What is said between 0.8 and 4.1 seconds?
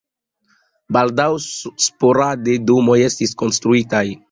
Baldaŭ sporade domoj estis konstruitaj.